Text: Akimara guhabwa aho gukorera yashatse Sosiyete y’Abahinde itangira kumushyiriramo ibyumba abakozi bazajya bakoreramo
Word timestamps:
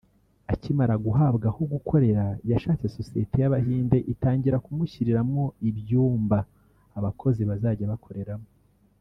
Akimara 0.53 0.95
guhabwa 1.05 1.45
aho 1.51 1.61
gukorera 1.73 2.23
yashatse 2.51 2.85
Sosiyete 2.97 3.35
y’Abahinde 3.41 3.97
itangira 4.13 4.57
kumushyiriramo 4.65 5.43
ibyumba 5.69 6.39
abakozi 6.97 7.41
bazajya 7.49 7.91
bakoreramo 7.93 8.47